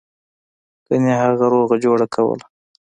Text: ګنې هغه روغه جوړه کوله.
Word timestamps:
ګنې 0.85 1.13
هغه 1.23 1.45
روغه 1.53 1.75
جوړه 1.83 2.07
کوله. 2.15 2.45